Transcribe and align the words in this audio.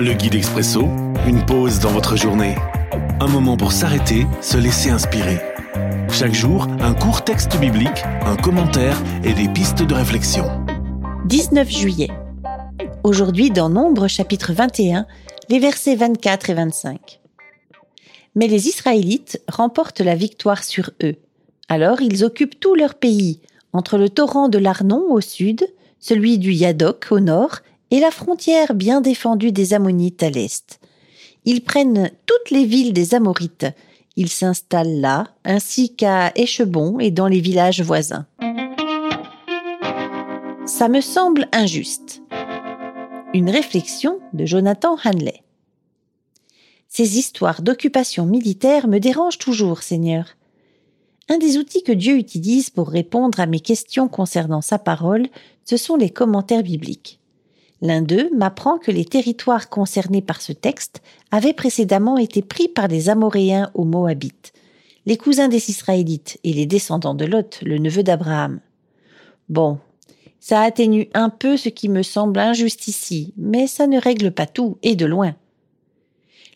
Le 0.00 0.12
guide 0.12 0.36
expresso, 0.36 0.82
une 1.26 1.44
pause 1.44 1.80
dans 1.80 1.90
votre 1.90 2.14
journée. 2.14 2.54
Un 3.18 3.26
moment 3.26 3.56
pour 3.56 3.72
s'arrêter, 3.72 4.28
se 4.40 4.56
laisser 4.56 4.90
inspirer. 4.90 5.40
Chaque 6.12 6.34
jour, 6.34 6.68
un 6.78 6.94
court 6.94 7.24
texte 7.24 7.58
biblique, 7.58 8.04
un 8.24 8.36
commentaire 8.36 8.96
et 9.24 9.32
des 9.32 9.48
pistes 9.48 9.82
de 9.82 9.94
réflexion. 9.94 10.44
19 11.24 11.68
juillet. 11.68 12.10
Aujourd'hui, 13.02 13.50
dans 13.50 13.70
Nombre 13.70 14.06
chapitre 14.06 14.52
21, 14.52 15.04
les 15.48 15.58
versets 15.58 15.96
24 15.96 16.50
et 16.50 16.54
25. 16.54 17.20
Mais 18.36 18.46
les 18.46 18.68
Israélites 18.68 19.42
remportent 19.48 20.00
la 20.00 20.14
victoire 20.14 20.62
sur 20.62 20.92
eux. 21.02 21.16
Alors 21.68 22.02
ils 22.02 22.22
occupent 22.22 22.60
tout 22.60 22.76
leur 22.76 22.94
pays, 22.94 23.40
entre 23.72 23.98
le 23.98 24.08
torrent 24.08 24.48
de 24.48 24.58
l'Arnon 24.58 25.06
au 25.10 25.20
sud, 25.20 25.66
celui 25.98 26.38
du 26.38 26.52
Yadok 26.52 27.08
au 27.10 27.18
nord, 27.18 27.62
et 27.90 28.00
la 28.00 28.10
frontière 28.10 28.74
bien 28.74 29.00
défendue 29.00 29.52
des 29.52 29.74
Ammonites 29.74 30.22
à 30.22 30.30
l'est. 30.30 30.80
Ils 31.44 31.62
prennent 31.62 32.10
toutes 32.26 32.50
les 32.50 32.64
villes 32.64 32.92
des 32.92 33.14
Amorites. 33.14 33.66
Ils 34.16 34.28
s'installent 34.28 35.00
là, 35.00 35.28
ainsi 35.44 35.94
qu'à 35.94 36.32
Échebon 36.34 36.98
et 36.98 37.10
dans 37.10 37.28
les 37.28 37.40
villages 37.40 37.80
voisins. 37.80 38.26
Ça 40.66 40.88
me 40.88 41.00
semble 41.00 41.48
injuste. 41.52 42.20
Une 43.32 43.48
réflexion 43.48 44.20
de 44.32 44.44
Jonathan 44.44 44.96
Hanley. 45.04 45.42
Ces 46.88 47.18
histoires 47.18 47.62
d'occupation 47.62 48.26
militaire 48.26 48.88
me 48.88 48.98
dérangent 48.98 49.38
toujours, 49.38 49.82
Seigneur. 49.82 50.36
Un 51.28 51.38
des 51.38 51.58
outils 51.58 51.82
que 51.82 51.92
Dieu 51.92 52.16
utilise 52.16 52.70
pour 52.70 52.88
répondre 52.88 53.38
à 53.40 53.46
mes 53.46 53.60
questions 53.60 54.08
concernant 54.08 54.62
sa 54.62 54.78
parole, 54.78 55.28
ce 55.64 55.76
sont 55.76 55.96
les 55.96 56.10
commentaires 56.10 56.62
bibliques. 56.62 57.20
L'un 57.80 58.02
d'eux 58.02 58.30
m'apprend 58.34 58.78
que 58.78 58.90
les 58.90 59.04
territoires 59.04 59.68
concernés 59.68 60.22
par 60.22 60.40
ce 60.40 60.52
texte 60.52 61.00
avaient 61.30 61.52
précédemment 61.52 62.18
été 62.18 62.42
pris 62.42 62.68
par 62.68 62.88
les 62.88 63.08
Amoréens 63.08 63.70
aux 63.74 63.84
Moabites, 63.84 64.52
les 65.06 65.16
cousins 65.16 65.48
des 65.48 65.70
Israélites 65.70 66.38
et 66.42 66.52
les 66.52 66.66
descendants 66.66 67.14
de 67.14 67.24
Lot, 67.24 67.60
le 67.62 67.78
neveu 67.78 68.02
d'Abraham. 68.02 68.60
Bon, 69.48 69.78
ça 70.40 70.60
atténue 70.62 71.08
un 71.14 71.30
peu 71.30 71.56
ce 71.56 71.68
qui 71.68 71.88
me 71.88 72.02
semble 72.02 72.38
injuste 72.40 72.88
ici, 72.88 73.32
mais 73.36 73.66
ça 73.66 73.86
ne 73.86 74.00
règle 74.00 74.32
pas 74.32 74.46
tout, 74.46 74.78
et 74.82 74.96
de 74.96 75.06
loin. 75.06 75.34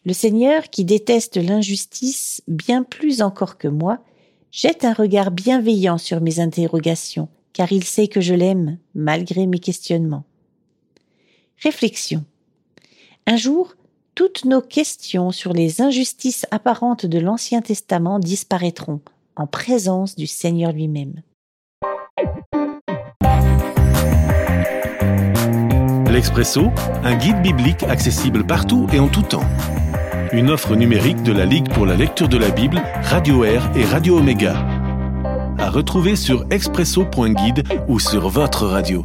Le 0.05 0.13
Seigneur, 0.13 0.65
qui 0.71 0.85
déteste 0.85 1.37
l'injustice 1.37 2.43
bien 2.49 2.83
plus 2.83 3.23
encore 3.23 3.57
que 3.57 3.69
moi, 3.69 3.99
jette 4.51 4.85
un 4.85 4.93
regard 4.93 5.31
bienveillant 5.31 5.99
sur 5.99 6.21
mes 6.21 6.41
interrogations, 6.41 7.29
car 7.53 7.71
il 7.71 7.85
sait 7.85 8.09
que 8.09 8.21
je 8.21 8.35
l'aime, 8.35 8.79
malgré 8.95 9.47
mes 9.47 9.61
questionnements. 9.61 10.25
Réflexion. 11.63 12.25
Un 13.27 13.37
jour, 13.37 13.75
toutes 14.15 14.45
nos 14.45 14.61
questions 14.61 15.31
sur 15.31 15.53
les 15.53 15.81
injustices 15.81 16.47
apparentes 16.51 17.07
de 17.07 17.19
l'Ancien 17.19 17.63
Testament 17.63 18.19
disparaîtront 18.19 19.01
en 19.37 19.47
présence 19.47 20.17
du 20.17 20.27
Seigneur 20.27 20.73
lui-même. 20.73 21.23
L'Expresso, 26.11 26.71
un 27.05 27.17
guide 27.17 27.41
biblique 27.41 27.83
accessible 27.85 28.47
partout 28.47 28.87
et 28.93 28.99
en 28.99 29.09
tout 29.09 29.23
temps 29.23 29.47
une 30.33 30.51
offre 30.51 30.75
numérique 30.75 31.23
de 31.23 31.33
la 31.33 31.45
Ligue 31.45 31.69
pour 31.73 31.85
la 31.85 31.95
lecture 31.95 32.29
de 32.29 32.39
la 32.39 32.51
Bible, 32.51 32.83
Radio 33.03 33.45
Air 33.45 33.71
et 33.77 33.85
Radio 33.85 34.19
Omega. 34.19 34.55
À 35.59 35.69
retrouver 35.69 36.17
sur 36.17 36.47
expresso.guide 36.51 37.65
ou 37.87 38.01
sur 38.01 38.29
votre 38.31 38.67
radio. 38.67 39.05